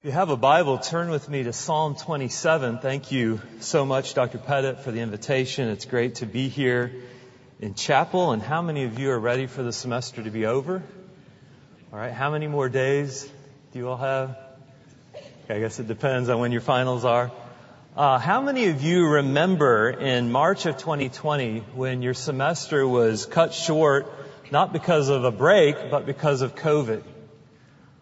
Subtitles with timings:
[0.00, 2.78] If you have a Bible, turn with me to Psalm 27.
[2.78, 4.38] Thank you so much, Dr.
[4.38, 5.68] Pettit, for the invitation.
[5.70, 6.92] It's great to be here
[7.58, 8.30] in chapel.
[8.30, 10.84] And how many of you are ready for the semester to be over?
[11.92, 13.28] All right, how many more days
[13.72, 14.38] do you all have?
[15.16, 17.32] Okay, I guess it depends on when your finals are.
[17.96, 23.52] Uh, how many of you remember in March of 2020 when your semester was cut
[23.52, 24.06] short,
[24.52, 27.02] not because of a break, but because of COVID?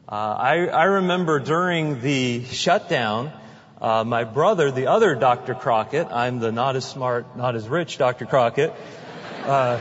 [0.09, 3.33] Uh, I, I, remember during the shutdown,
[3.81, 5.57] uh, my brother, the other Dr.
[5.57, 8.25] Crockett, I'm the not as smart, not as rich Dr.
[8.25, 8.73] Crockett,
[9.47, 9.81] uh,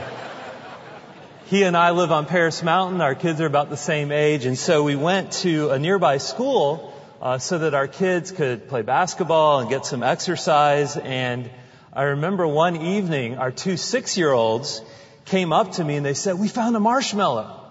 [1.44, 3.00] he and I live on Paris Mountain.
[3.02, 6.92] Our kids are about the same age, and so we went to a nearby school
[7.22, 10.96] uh, so that our kids could play basketball and get some exercise.
[10.96, 11.48] And
[11.92, 14.82] I remember one evening, our two six-year-olds
[15.26, 17.65] came up to me and they said, "We found a marshmallow."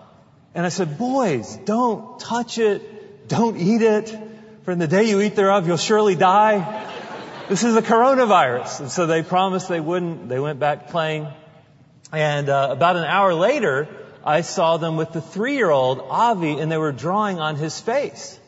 [0.56, 3.28] And I said, boys, don't touch it.
[3.28, 4.18] Don't eat it.
[4.64, 6.90] For in the day you eat thereof, you'll surely die.
[7.50, 8.80] This is a coronavirus.
[8.80, 10.30] And so they promised they wouldn't.
[10.30, 11.28] They went back playing.
[12.14, 13.90] And uh, about an hour later,
[14.24, 18.40] I saw them with the three-year-old Avi, and they were drawing on his face.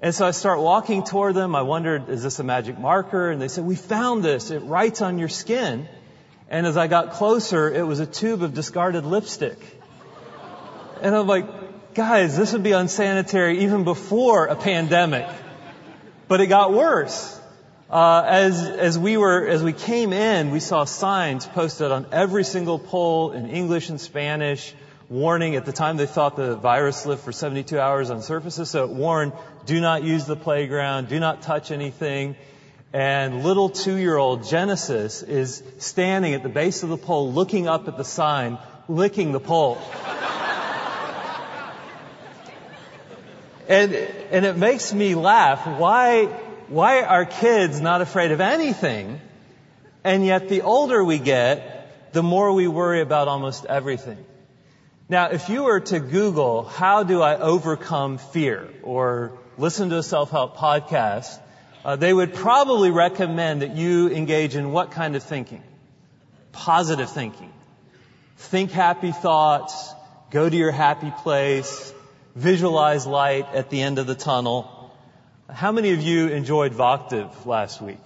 [0.00, 1.54] And so I start walking toward them.
[1.56, 3.30] I wondered, is this a magic marker?
[3.30, 4.50] And they said, we found this.
[4.50, 5.88] It writes on your skin.
[6.48, 9.58] And as I got closer, it was a tube of discarded lipstick.
[11.02, 15.28] And I'm like, guys, this would be unsanitary even before a pandemic.
[16.28, 17.40] But it got worse.
[17.90, 22.44] Uh, as as we were as we came in, we saw signs posted on every
[22.44, 24.74] single pole in English and Spanish,
[25.10, 25.56] warning.
[25.56, 28.90] At the time, they thought the virus lived for 72 hours on surfaces, so it
[28.90, 29.32] warned:
[29.66, 32.36] do not use the playground, do not touch anything.
[32.92, 37.96] And little two-year-old Genesis is standing at the base of the pole, looking up at
[37.96, 39.78] the sign, licking the pole.
[43.68, 45.66] And, and it makes me laugh.
[45.66, 46.26] Why,
[46.68, 49.20] why are kids not afraid of anything?
[50.04, 54.24] And yet the older we get, the more we worry about almost everything.
[55.08, 58.68] Now, if you were to Google, how do I overcome fear?
[58.82, 61.38] Or listen to a self-help podcast,
[61.84, 65.62] uh, they would probably recommend that you engage in what kind of thinking?
[66.52, 67.52] Positive thinking.
[68.36, 69.92] Think happy thoughts,
[70.30, 71.92] go to your happy place,
[72.34, 74.90] visualize light at the end of the tunnel.
[75.50, 78.00] How many of you enjoyed Voctave last week?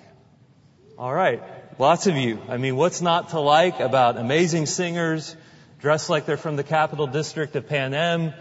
[0.99, 1.43] All right.
[1.79, 2.41] Lots of you.
[2.49, 5.37] I mean, what's not to like about amazing singers
[5.79, 8.33] dressed like they're from the capital district of Panem,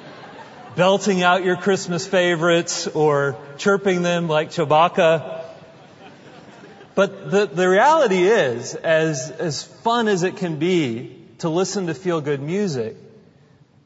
[0.76, 5.44] belting out your Christmas favorites or chirping them like Chewbacca.
[6.94, 11.94] But the, the reality is, as, as fun as it can be to listen to
[11.94, 12.96] feel good music,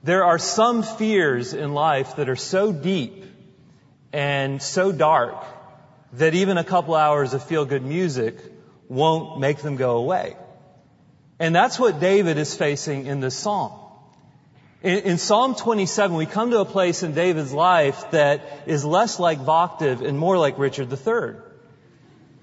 [0.05, 3.25] there are some fears in life that are so deep
[4.13, 5.43] and so dark
[6.13, 8.37] that even a couple hours of feel good music
[8.89, 10.37] won't make them go away.
[11.39, 13.73] And that's what David is facing in this psalm.
[14.83, 19.19] In, in, Psalm 27, we come to a place in David's life that is less
[19.19, 21.41] like Voctave and more like Richard III.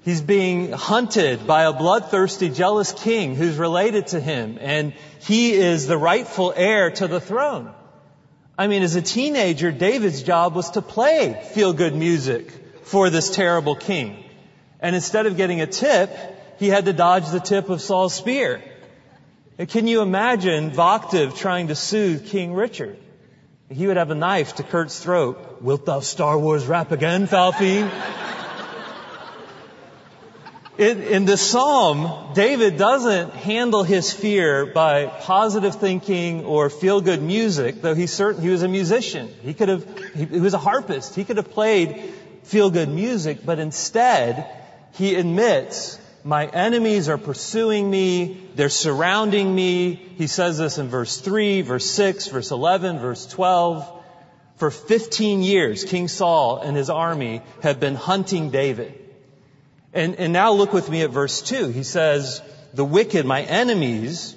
[0.03, 5.85] He's being hunted by a bloodthirsty, jealous king who's related to him, and he is
[5.85, 7.71] the rightful heir to the throne.
[8.57, 12.51] I mean, as a teenager, David's job was to play feel-good music
[12.83, 14.23] for this terrible king.
[14.79, 16.09] And instead of getting a tip,
[16.57, 18.63] he had to dodge the tip of Saul's spear.
[19.67, 22.97] Can you imagine Voctave trying to soothe King Richard?
[23.69, 25.61] He would have a knife to Kurt's throat.
[25.61, 27.91] Wilt thou Star Wars rap again, Falfine?
[30.81, 37.21] In, in this psalm, David doesn't handle his fear by positive thinking or feel good
[37.21, 39.31] music, though he certain, he was a musician.
[39.43, 41.13] He could have, he, he was a harpist.
[41.13, 44.49] He could have played feel good music, but instead,
[44.93, 48.41] he admits, my enemies are pursuing me.
[48.55, 49.93] They're surrounding me.
[49.93, 53.87] He says this in verse 3, verse 6, verse 11, verse 12.
[54.55, 59.00] For 15 years, King Saul and his army have been hunting David.
[59.93, 61.69] And, and now look with me at verse 2.
[61.69, 62.41] He says,
[62.73, 64.35] The wicked, my enemies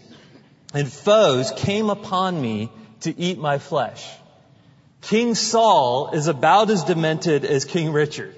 [0.72, 2.70] and foes came upon me
[3.00, 4.08] to eat my flesh.
[5.02, 8.34] King Saul is about as demented as King Richard.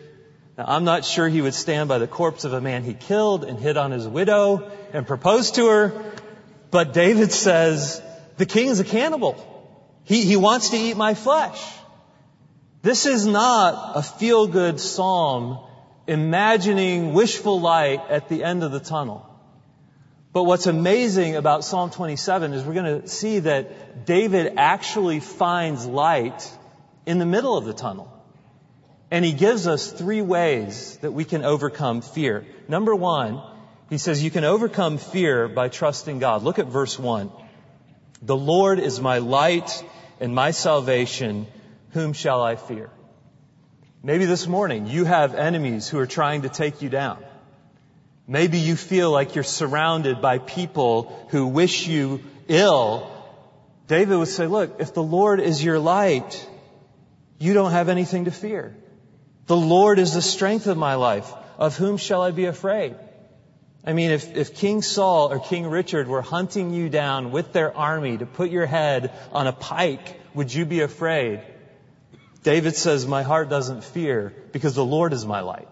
[0.59, 3.45] Now, I'm not sure he would stand by the corpse of a man he killed
[3.45, 6.13] and hit on his widow and propose to her,
[6.71, 8.03] but David says,
[8.37, 9.37] the king is a cannibal.
[10.05, 11.63] He, he wants to eat my flesh.
[12.83, 15.59] This is not a feel-good psalm
[16.07, 19.27] imagining wishful light at the end of the tunnel.
[20.33, 25.87] But what's amazing about Psalm 27 is we're going to see that David actually finds
[25.87, 26.51] light
[27.07, 28.13] in the middle of the tunnel.
[29.11, 32.45] And he gives us three ways that we can overcome fear.
[32.69, 33.41] Number one,
[33.89, 36.43] he says you can overcome fear by trusting God.
[36.43, 37.31] Look at verse one.
[38.21, 39.85] The Lord is my light
[40.21, 41.47] and my salvation.
[41.91, 42.91] Whom shall I fear?
[44.07, 47.19] Maybe this morning you have enemies who are trying to take you down.
[48.29, 53.11] Maybe you feel like you're surrounded by people who wish you ill.
[53.89, 56.49] David would say, look, if the Lord is your light,
[57.41, 58.77] you don't have anything to fear.
[59.47, 61.29] The Lord is the strength of my life.
[61.59, 62.95] Of whom shall I be afraid?
[63.85, 67.77] I mean, if, if King Saul or King Richard were hunting you down with their
[67.77, 71.41] army to put your head on a pike, would you be afraid?
[72.47, 75.67] David says, my heart doesn't fear because the Lord is my light.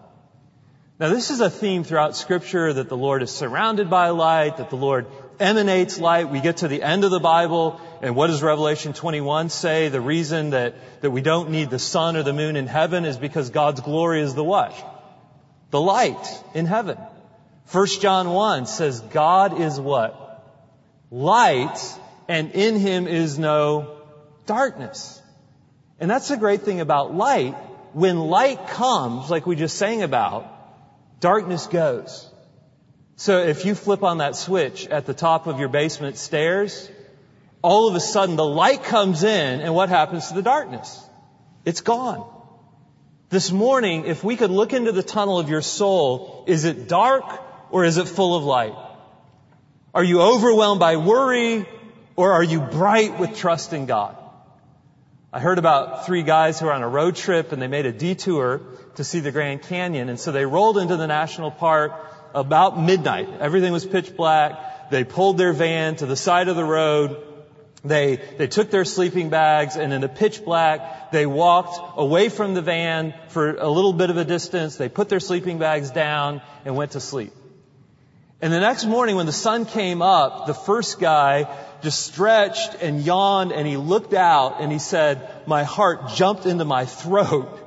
[0.99, 4.69] Now this is a theme throughout scripture that the Lord is surrounded by light, that
[4.71, 5.07] the Lord
[5.39, 6.29] emanates light.
[6.29, 9.87] We get to the end of the Bible and what does Revelation 21 say?
[9.87, 13.15] The reason that, that we don't need the sun or the moon in heaven is
[13.17, 14.75] because God's glory is the what?
[15.69, 16.97] The light in heaven.
[17.71, 20.43] 1 John 1 says God is what?
[21.09, 21.79] Light
[22.27, 24.01] and in him is no
[24.45, 25.21] darkness.
[25.99, 27.53] And that's the great thing about light.
[27.93, 30.45] When light comes, like we just sang about,
[31.21, 32.29] darkness goes.
[33.15, 36.89] So if you flip on that switch at the top of your basement stairs,
[37.61, 41.01] all of a sudden the light comes in and what happens to the darkness?
[41.63, 42.29] It's gone.
[43.29, 47.23] This morning, if we could look into the tunnel of your soul, is it dark
[47.71, 48.75] or is it full of light?
[49.93, 51.65] Are you overwhelmed by worry
[52.17, 54.17] or are you bright with trust in God?
[55.35, 57.91] I heard about three guys who were on a road trip and they made a
[57.91, 58.61] detour
[58.95, 60.07] to see the Grand Canyon.
[60.07, 61.91] And so they rolled into the national park
[62.33, 63.27] about midnight.
[63.41, 64.89] Everything was pitch black.
[64.91, 67.21] They pulled their van to the side of the road.
[67.83, 72.53] They, they took their sleeping bags and in the pitch black, they walked away from
[72.53, 74.77] the van for a little bit of a distance.
[74.77, 77.33] They put their sleeping bags down and went to sleep.
[78.41, 81.43] And the next morning when the sun came up, the first guy
[81.85, 86.65] just stretched and yawned and he looked out and he said, my heart jumped into
[86.65, 87.61] my throat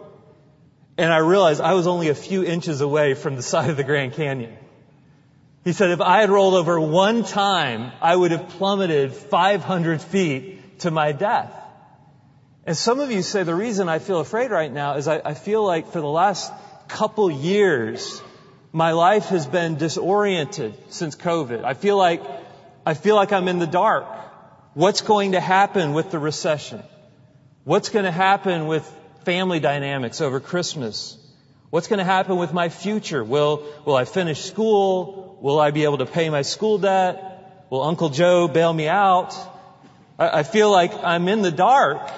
[0.98, 3.84] and I realized I was only a few inches away from the side of the
[3.84, 4.56] Grand Canyon.
[5.64, 10.80] He said, if I had rolled over one time, I would have plummeted 500 feet
[10.80, 11.52] to my death.
[12.66, 15.34] And some of you say the reason I feel afraid right now is I, I
[15.34, 16.52] feel like for the last
[16.88, 18.20] couple years,
[18.72, 21.62] my life has been disoriented since COVID.
[21.64, 22.22] I feel like,
[22.88, 24.06] I feel like I'm in the dark.
[24.72, 26.82] What's going to happen with the recession?
[27.64, 28.82] What's going to happen with
[29.26, 31.18] family dynamics over Christmas?
[31.68, 33.22] What's going to happen with my future?
[33.22, 35.36] Will, will I finish school?
[35.42, 37.66] Will I be able to pay my school debt?
[37.68, 39.36] Will Uncle Joe bail me out?
[40.18, 42.10] I, I feel like I'm in the dark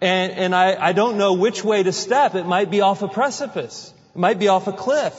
[0.00, 2.34] and, and I, I don't know which way to step.
[2.34, 3.94] It might be off a precipice.
[4.16, 5.14] It might be off a cliff.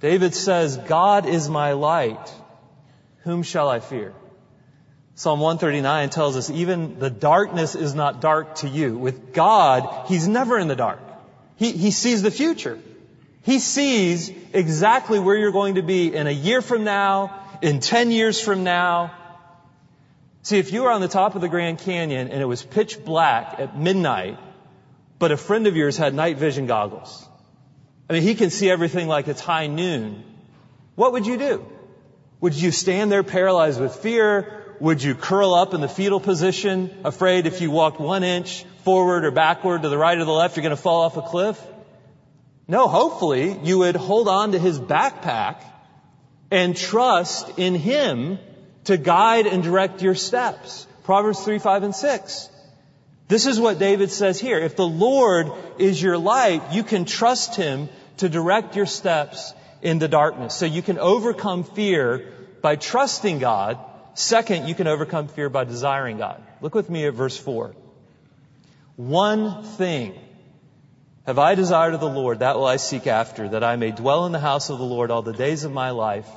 [0.00, 2.32] David says, God is my light.
[3.24, 4.12] Whom shall I fear?
[5.16, 8.98] Psalm 139 tells us even the darkness is not dark to you.
[8.98, 11.00] With God, He's never in the dark.
[11.56, 12.78] He, he sees the future.
[13.42, 18.10] He sees exactly where you're going to be in a year from now, in 10
[18.10, 19.14] years from now.
[20.42, 23.02] See, if you were on the top of the Grand Canyon and it was pitch
[23.04, 24.38] black at midnight,
[25.18, 27.26] but a friend of yours had night vision goggles,
[28.10, 30.22] I mean, he can see everything like it's high noon.
[30.94, 31.66] What would you do?
[32.44, 34.76] Would you stand there paralyzed with fear?
[34.78, 39.24] Would you curl up in the fetal position, afraid if you walked one inch forward
[39.24, 41.58] or backward to the right or the left, you're going to fall off a cliff?
[42.68, 45.64] No, hopefully you would hold on to his backpack
[46.50, 48.38] and trust in him
[48.84, 50.86] to guide and direct your steps.
[51.04, 52.50] Proverbs 3, 5, and 6.
[53.26, 54.58] This is what David says here.
[54.58, 60.00] If the Lord is your light, you can trust him to direct your steps in
[60.00, 60.56] the darkness.
[60.56, 63.78] So you can overcome fear by trusting God
[64.14, 66.40] Second, you can overcome fear by desiring God.
[66.60, 67.74] Look with me at verse 4.
[68.96, 70.14] One thing
[71.26, 74.26] have I desired of the Lord, that will I seek after, that I may dwell
[74.26, 76.28] in the house of the Lord all the days of my life,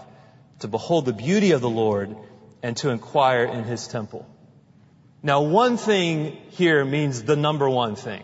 [0.59, 2.15] to behold the beauty of the Lord
[2.63, 4.25] and to inquire in his temple.
[5.21, 8.23] Now, one thing here means the number one thing.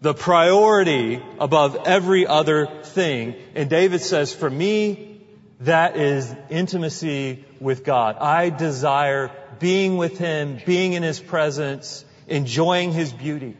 [0.00, 3.34] The priority above every other thing.
[3.54, 5.20] And David says, for me,
[5.60, 8.16] that is intimacy with God.
[8.18, 13.56] I desire being with Him, being in His presence, enjoying His beauty.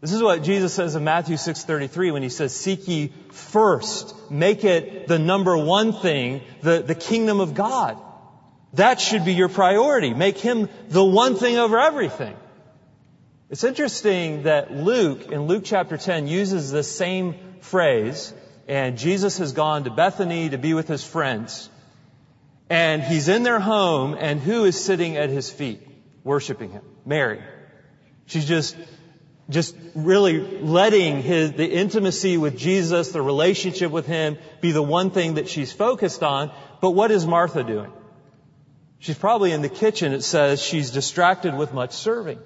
[0.00, 4.64] This is what Jesus says in Matthew 6:33 when he says, "Seek ye first, make
[4.64, 7.98] it the number one thing, the, the kingdom of God."
[8.74, 10.14] That should be your priority.
[10.14, 12.34] Make him the one thing over everything.
[13.50, 18.32] It's interesting that Luke, in Luke chapter 10, uses the same phrase,
[18.68, 21.68] and Jesus has gone to Bethany to be with his friends.
[22.68, 25.80] And he's in their home, and who is sitting at his feet,
[26.22, 26.84] worshiping him?
[27.04, 27.42] Mary.
[28.26, 28.76] She's just,
[29.48, 35.10] just really letting his, the intimacy with Jesus, the relationship with him, be the one
[35.10, 36.52] thing that she's focused on.
[36.80, 37.92] But what is Martha doing?
[39.00, 40.12] She's probably in the kitchen.
[40.12, 42.38] It says she's distracted with much serving.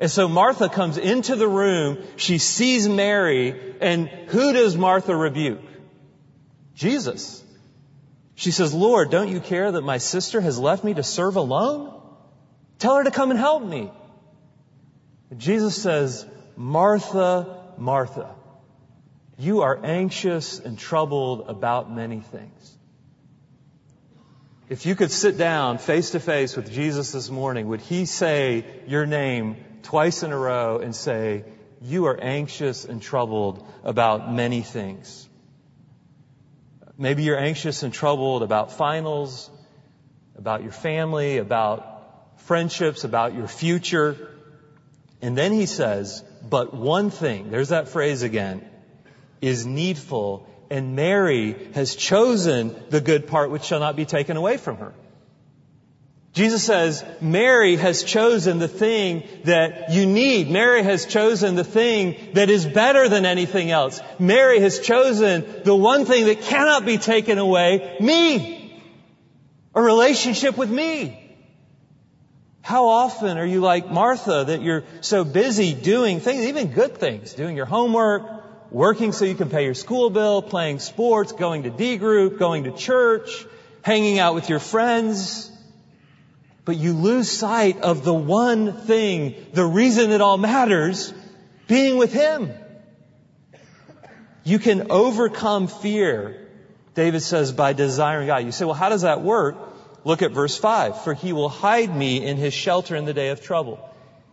[0.00, 1.98] And so Martha comes into the room.
[2.16, 3.76] She sees Mary.
[3.82, 5.60] And who does Martha rebuke?
[6.74, 7.44] Jesus.
[8.34, 11.92] She says, Lord, don't you care that my sister has left me to serve alone?
[12.78, 13.92] Tell her to come and help me.
[15.30, 16.24] And Jesus says,
[16.56, 18.34] Martha, Martha,
[19.38, 22.78] you are anxious and troubled about many things.
[24.70, 28.64] If you could sit down face to face with Jesus this morning, would he say
[28.86, 31.44] your name twice in a row and say,
[31.80, 35.28] you are anxious and troubled about many things?
[36.98, 39.50] Maybe you're anxious and troubled about finals,
[40.36, 44.36] about your family, about friendships, about your future.
[45.22, 48.68] And then he says, but one thing, there's that phrase again,
[49.40, 54.56] is needful and Mary has chosen the good part which shall not be taken away
[54.56, 54.94] from her.
[56.32, 60.48] Jesus says, Mary has chosen the thing that you need.
[60.48, 64.00] Mary has chosen the thing that is better than anything else.
[64.20, 68.80] Mary has chosen the one thing that cannot be taken away, me.
[69.74, 71.16] A relationship with me.
[72.62, 77.34] How often are you like Martha that you're so busy doing things, even good things,
[77.34, 78.22] doing your homework,
[78.70, 82.64] working so you can pay your school bill, playing sports, going to D group, going
[82.64, 83.44] to church,
[83.82, 85.50] hanging out with your friends.
[86.64, 91.12] But you lose sight of the one thing, the reason it all matters,
[91.66, 92.52] being with Him.
[94.44, 96.48] You can overcome fear,
[96.94, 98.44] David says, by desiring God.
[98.44, 99.56] You say, well, how does that work?
[100.04, 101.02] Look at verse 5.
[101.02, 103.86] For He will hide me in His shelter in the day of trouble.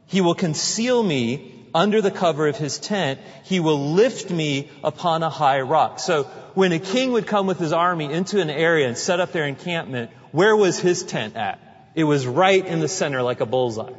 [0.06, 5.22] He will conceal me under the cover of his tent, he will lift me upon
[5.22, 6.00] a high rock.
[6.00, 6.24] So
[6.56, 9.46] when a king would come with his army into an area and set up their
[9.46, 11.60] encampment, where was his tent at?
[11.98, 13.92] It was right in the center like a bullseye.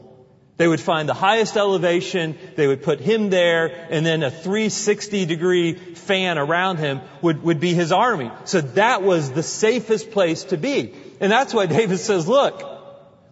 [0.56, 5.26] They would find the highest elevation, they would put him there, and then a 360
[5.26, 8.30] degree fan around him would, would be his army.
[8.44, 10.94] So that was the safest place to be.
[11.20, 12.62] And that's why David says, look,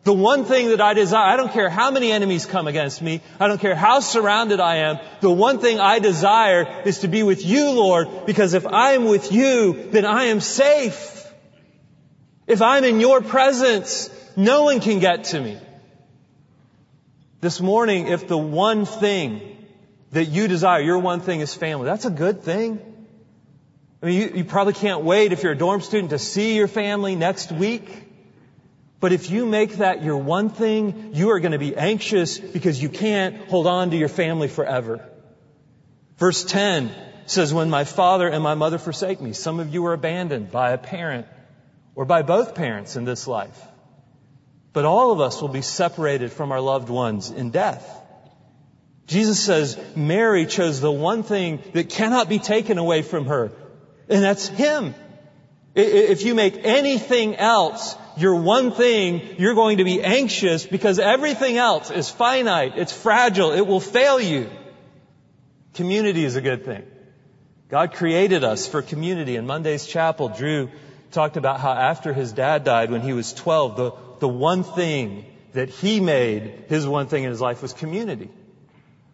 [0.02, 3.20] the one thing that I desire, I don't care how many enemies come against me,
[3.38, 7.22] I don't care how surrounded I am, the one thing I desire is to be
[7.22, 11.24] with you, Lord, because if I am with you, then I am safe.
[12.48, 15.58] If I'm in your presence, no one can get to me.
[17.40, 19.64] This morning, if the one thing
[20.12, 22.80] that you desire, your one thing is family, that's a good thing.
[24.02, 26.68] I mean, you, you probably can't wait if you're a dorm student to see your
[26.68, 28.04] family next week.
[29.00, 32.82] But if you make that your one thing, you are going to be anxious because
[32.82, 35.06] you can't hold on to your family forever.
[36.18, 36.90] Verse 10
[37.26, 40.72] says, When my father and my mother forsake me, some of you are abandoned by
[40.72, 41.26] a parent
[41.94, 43.60] or by both parents in this life.
[44.76, 47.82] But all of us will be separated from our loved ones in death.
[49.06, 53.52] Jesus says Mary chose the one thing that cannot be taken away from her,
[54.10, 54.94] and that's Him.
[55.74, 61.56] If you make anything else your one thing, you're going to be anxious because everything
[61.56, 64.50] else is finite, it's fragile, it will fail you.
[65.72, 66.84] Community is a good thing.
[67.70, 69.36] God created us for community.
[69.36, 70.68] In Monday's chapel, Drew
[71.12, 75.24] talked about how after his dad died when he was 12, the, the one thing
[75.52, 78.30] that he made, his one thing in his life was community.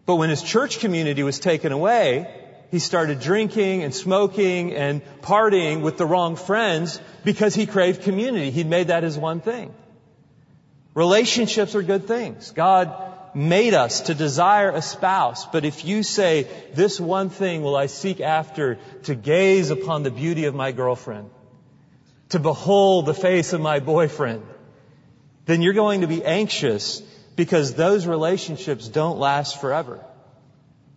[0.05, 2.27] But when his church community was taken away,
[2.71, 8.51] he started drinking and smoking and partying with the wrong friends because he craved community.
[8.51, 9.73] He'd made that his one thing.
[10.93, 12.51] Relationships are good things.
[12.51, 12.91] God
[13.35, 17.87] made us to desire a spouse, but if you say, this one thing will I
[17.87, 21.29] seek after to gaze upon the beauty of my girlfriend,
[22.29, 24.43] to behold the face of my boyfriend,
[25.45, 27.01] then you're going to be anxious
[27.35, 30.03] because those relationships don't last forever.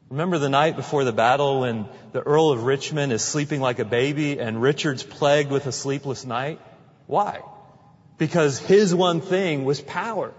[0.09, 3.85] Remember the night before the battle when the Earl of Richmond is sleeping like a
[3.85, 6.61] baby and Richard's plagued with a sleepless night?
[7.07, 7.41] Why?
[8.17, 10.33] Because his one thing was power.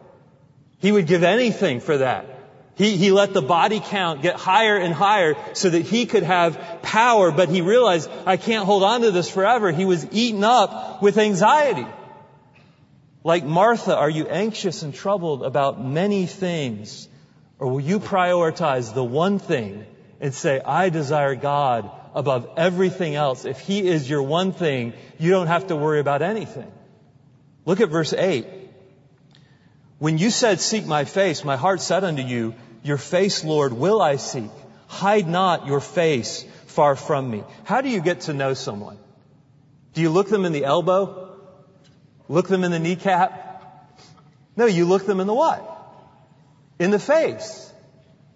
[0.80, 2.38] He would give anything for that.
[2.76, 6.80] He, he let the body count get higher and higher so that he could have
[6.84, 9.72] power, but he realized, I can't hold on to this forever.
[9.72, 11.88] He was eaten up with anxiety.
[13.28, 17.10] Like Martha, are you anxious and troubled about many things?
[17.60, 19.86] Or will you prioritize the one thing
[20.22, 23.44] and say, I desire God above everything else?
[23.44, 26.72] If He is your one thing, you don't have to worry about anything.
[27.66, 28.48] Look at verse 8.
[30.00, 34.02] When you said, seek my face, my heart said unto you, your face, Lord, will
[34.02, 34.52] I seek.
[34.88, 37.44] Hide not your face far from me.
[37.66, 39.00] How do you get to know someone?
[39.96, 41.27] Do you look them in the elbow?
[42.30, 43.44] Look them in the kneecap?
[44.56, 45.64] No, you look them in the what?
[46.80, 47.72] In the face.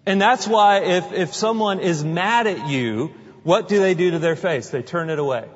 [0.06, 4.18] And that's why if, if someone is mad at you, what do they do to
[4.18, 4.70] their face?
[4.70, 5.48] They turn it away.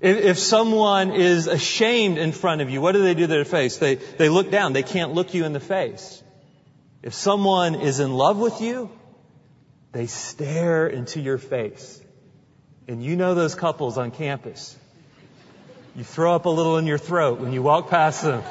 [0.00, 3.44] If, if someone is ashamed in front of you, what do they do to their
[3.44, 3.78] face?
[3.78, 4.72] They, they look down.
[4.72, 6.22] They can't look you in the face.
[7.02, 8.90] If someone is in love with you,
[9.92, 12.00] they stare into your face.
[12.88, 14.76] And you know those couples on campus.
[15.96, 18.42] You throw up a little in your throat when you walk past them.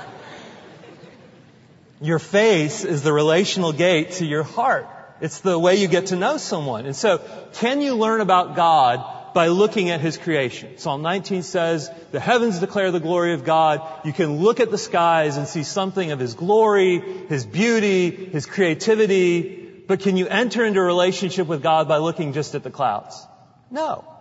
[2.01, 4.89] Your face is the relational gate to your heart.
[5.21, 6.87] It's the way you get to know someone.
[6.87, 7.19] And so,
[7.53, 10.79] can you learn about God by looking at His creation?
[10.79, 13.81] Psalm 19 says, the heavens declare the glory of God.
[14.03, 16.99] You can look at the skies and see something of His glory,
[17.29, 19.83] His beauty, His creativity.
[19.87, 23.23] But can you enter into a relationship with God by looking just at the clouds?
[23.69, 24.14] No.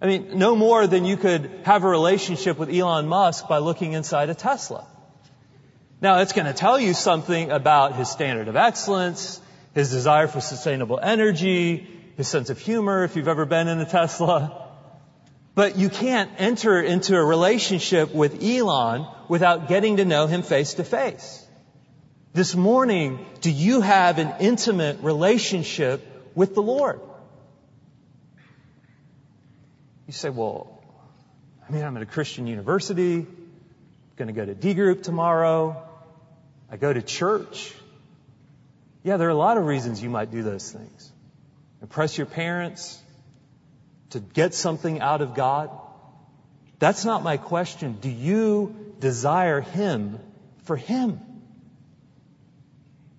[0.00, 3.92] I mean, no more than you could have a relationship with Elon Musk by looking
[3.92, 4.86] inside a Tesla.
[6.00, 9.40] Now, it's going to tell you something about his standard of excellence,
[9.74, 13.84] his desire for sustainable energy, his sense of humor, if you've ever been in a
[13.84, 14.68] Tesla.
[15.54, 20.74] But you can't enter into a relationship with Elon without getting to know him face
[20.74, 21.46] to face.
[22.32, 26.00] This morning, do you have an intimate relationship
[26.34, 27.00] with the Lord?
[30.10, 30.82] You say, well,
[31.68, 35.88] I mean, I'm at a Christian university, I'm going to go to D group tomorrow.
[36.68, 37.72] I go to church.
[39.04, 41.12] Yeah, there are a lot of reasons you might do those things.
[41.80, 43.00] Impress your parents,
[44.08, 45.70] to get something out of God.
[46.80, 47.98] That's not my question.
[48.00, 50.18] Do you desire Him
[50.64, 51.20] for Him?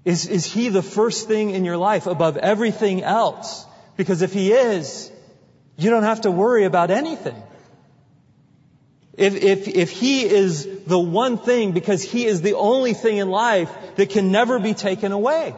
[0.04, 3.66] Is, is He the first thing in your life above everything else?
[3.96, 5.10] Because if He is,
[5.82, 7.42] you don't have to worry about anything.
[9.18, 13.30] If, if, if he is the one thing, because he is the only thing in
[13.30, 15.54] life that can never be taken away.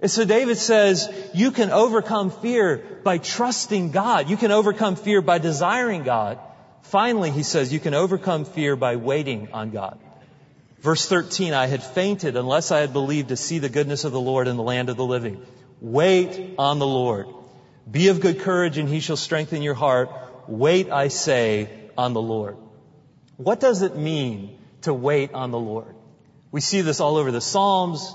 [0.00, 4.28] And so David says, you can overcome fear by trusting God.
[4.28, 6.38] You can overcome fear by desiring God.
[6.82, 9.98] Finally, he says, you can overcome fear by waiting on God.
[10.80, 14.20] Verse 13, I had fainted unless I had believed to see the goodness of the
[14.20, 15.44] Lord in the land of the living.
[15.80, 17.26] Wait on the Lord.
[17.90, 20.10] Be of good courage and he shall strengthen your heart.
[20.48, 22.56] Wait, I say, on the Lord.
[23.36, 25.94] What does it mean to wait on the Lord?
[26.50, 28.14] We see this all over the Psalms.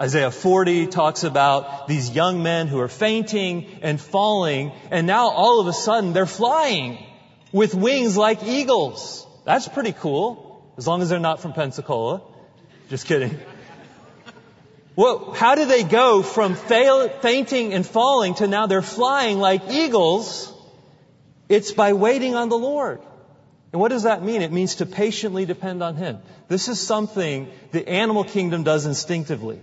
[0.00, 5.60] Isaiah 40 talks about these young men who are fainting and falling, and now all
[5.60, 7.04] of a sudden they're flying
[7.52, 9.26] with wings like eagles.
[9.44, 12.22] That's pretty cool, as long as they're not from Pensacola.
[12.88, 13.38] Just kidding.
[14.96, 19.70] Well, how do they go from fail, fainting and falling to now they're flying like
[19.70, 20.52] eagles?
[21.48, 23.00] It's by waiting on the Lord.
[23.72, 24.42] And what does that mean?
[24.42, 26.18] It means to patiently depend on Him.
[26.48, 29.60] This is something the animal kingdom does instinctively.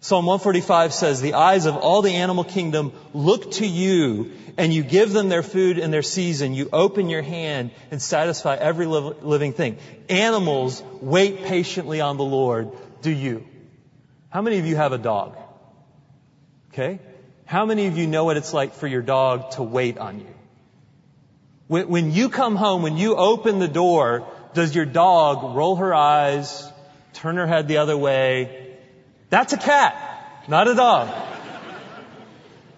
[0.00, 4.84] Psalm 145 says, the eyes of all the animal kingdom look to you and you
[4.84, 6.54] give them their food and their season.
[6.54, 9.78] You open your hand and satisfy every living thing.
[10.08, 12.70] Animals wait patiently on the Lord.
[13.02, 13.44] Do you?
[14.30, 15.36] How many of you have a dog?
[16.72, 17.00] Okay.
[17.46, 20.34] How many of you know what it's like for your dog to wait on you?
[21.66, 25.94] When, when you come home, when you open the door, does your dog roll her
[25.94, 26.70] eyes,
[27.14, 28.76] turn her head the other way?
[29.30, 29.94] That's a cat,
[30.48, 31.08] not a dog.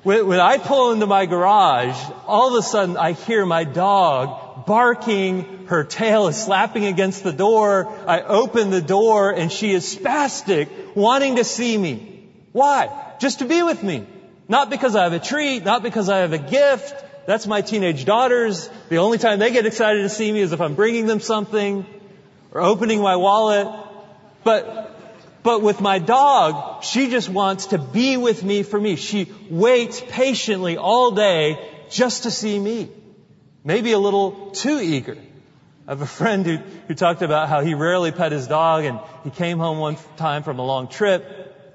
[0.03, 4.50] When, when I pull into my garage, all of a sudden I hear my dog
[4.71, 7.93] barking, her tail is slapping against the door.
[8.07, 12.29] I open the door and she is spastic, wanting to see me.
[12.53, 12.89] Why?
[13.19, 14.07] Just to be with me.
[14.49, 16.95] Not because I have a treat, not because I have a gift,
[17.27, 18.71] that's my teenage daughters.
[18.91, 21.85] The only time they get excited to see me is if I'm bringing them something
[22.53, 23.67] or opening my wallet.
[24.45, 28.95] But, but with my dog, she just wants to be with me for me.
[28.95, 31.59] She waits patiently all day
[31.91, 32.89] just to see me.
[33.65, 35.17] Maybe a little too eager.
[35.87, 36.57] I have a friend who,
[36.89, 40.43] who talked about how he rarely pet his dog and he came home one time
[40.43, 41.25] from a long trip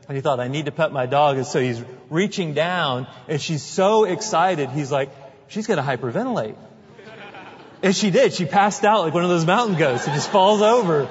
[0.07, 1.37] and he thought, I need to pet my dog.
[1.37, 4.69] And so he's reaching down and she's so excited.
[4.69, 5.09] He's like,
[5.47, 6.55] she's going to hyperventilate.
[7.83, 8.33] And she did.
[8.33, 10.07] She passed out like one of those mountain goats.
[10.07, 11.09] It just falls over.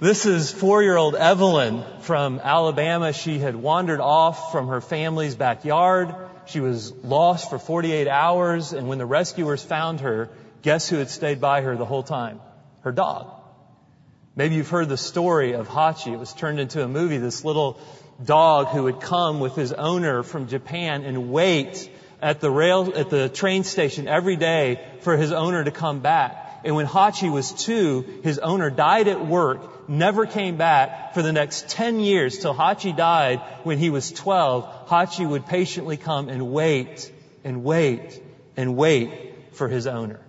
[0.00, 3.12] This is four-year-old Evelyn from Alabama.
[3.12, 6.14] She had wandered off from her family's backyard.
[6.50, 10.28] She was lost for 48 hours, and when the rescuers found her,
[10.62, 12.40] guess who had stayed by her the whole time?
[12.80, 13.30] Her dog.
[14.34, 16.12] Maybe you've heard the story of Hachi.
[16.12, 17.18] It was turned into a movie.
[17.18, 17.78] This little
[18.24, 21.88] dog who would come with his owner from Japan and wait
[22.20, 26.49] at the rail, at the train station every day for his owner to come back.
[26.64, 31.32] And when Hachi was two, his owner died at work, never came back for the
[31.32, 34.88] next 10 years till Hachi died when he was 12.
[34.88, 37.10] Hachi would patiently come and wait
[37.44, 38.22] and wait
[38.56, 40.20] and wait for his owner.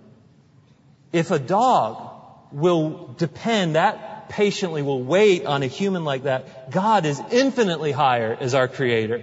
[1.12, 2.10] If a dog
[2.50, 8.36] will depend that patiently will wait on a human like that, God is infinitely higher
[8.38, 9.22] as our creator.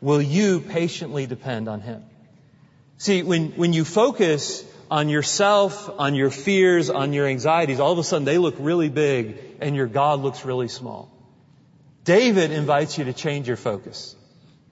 [0.00, 2.04] Will you patiently depend on him?
[2.98, 7.98] See, when, when you focus on yourself, on your fears, on your anxieties, all of
[7.98, 11.10] a sudden they look really big and your God looks really small.
[12.04, 14.16] David invites you to change your focus.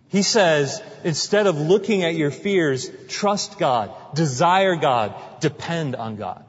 [0.09, 6.44] He says, instead of looking at your fears, trust God, desire God, depend on God.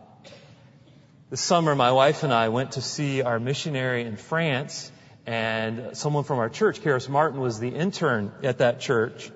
[1.30, 4.92] This summer, my wife and I went to see our missionary in France,
[5.26, 9.30] and someone from our church, Karis Martin, was the intern at that church.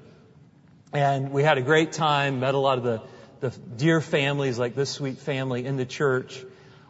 [0.93, 3.01] And we had a great time, met a lot of the
[3.41, 6.45] the dear families like this sweet family in the church.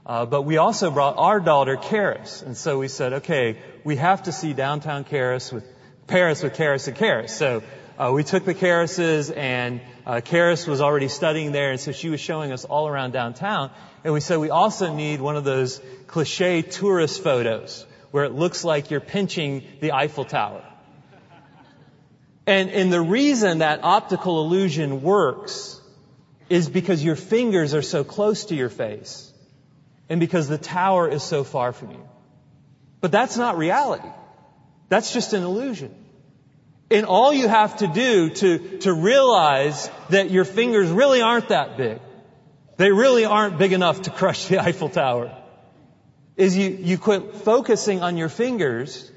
[0.06, 2.44] Uh, but we also brought our daughter, Karis.
[2.44, 5.64] And so we said, okay, we have to see downtown Karis with,
[6.08, 7.30] Paris with Karis and Karis.
[7.30, 7.64] So,
[7.98, 12.10] uh, we took the Karises and, uh, Karis was already studying there and so she
[12.10, 13.72] was showing us all around downtown.
[14.04, 18.66] And we said we also need one of those cliche tourist photos where it looks
[18.66, 20.66] like you're pinching the Eiffel Tower.
[22.48, 25.81] And, and the reason that optical illusion works
[26.52, 29.32] is because your fingers are so close to your face
[30.10, 32.10] and because the tower is so far from you.
[33.00, 34.10] But that's not reality.
[34.90, 35.96] That's just an illusion.
[36.90, 41.78] And all you have to do to, to realize that your fingers really aren't that
[41.78, 42.00] big,
[42.76, 45.34] they really aren't big enough to crush the Eiffel Tower,
[46.36, 49.10] is you, you quit focusing on your fingers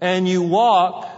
[0.00, 1.08] and you walk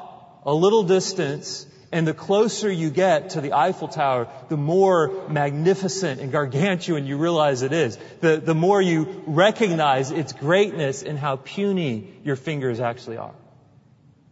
[0.45, 6.21] a little distance and the closer you get to the Eiffel Tower, the more magnificent
[6.21, 7.99] and gargantuan you realize it is.
[8.21, 13.35] The, the more you recognize its greatness and how puny your fingers actually are.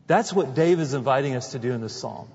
[0.07, 2.29] That's what Dave is inviting us to do in this psalm.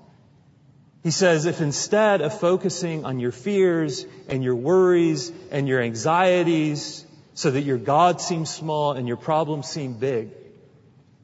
[1.04, 7.04] He says, if instead of focusing on your fears and your worries and your anxieties
[7.34, 10.30] so that your God seems small and your problems seem big,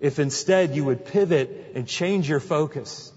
[0.00, 3.12] if instead you would pivot and change your focus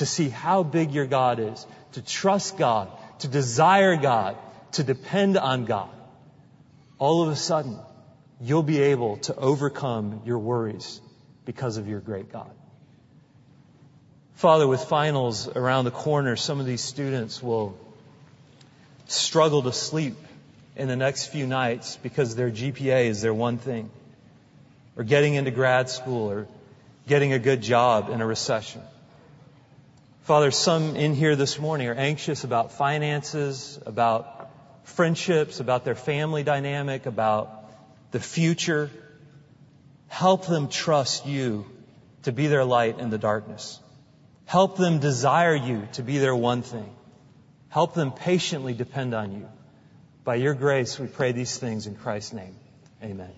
[0.00, 4.38] to see how big your God is, to trust God, to desire God,
[4.72, 5.90] to depend on God,
[6.98, 7.78] all of a sudden,
[8.40, 11.02] you'll be able to overcome your worries
[11.44, 12.50] because of your great God.
[14.36, 17.78] Father, with finals around the corner, some of these students will
[19.06, 20.16] struggle to sleep
[20.76, 23.90] in the next few nights because their GPA is their one thing,
[24.96, 26.48] or getting into grad school, or
[27.06, 28.80] getting a good job in a recession.
[30.30, 34.48] Father, some in here this morning are anxious about finances, about
[34.84, 37.68] friendships, about their family dynamic, about
[38.12, 38.92] the future.
[40.06, 41.66] Help them trust you
[42.22, 43.80] to be their light in the darkness.
[44.44, 46.94] Help them desire you to be their one thing.
[47.68, 49.48] Help them patiently depend on you.
[50.22, 52.54] By your grace, we pray these things in Christ's name.
[53.02, 53.32] Amen.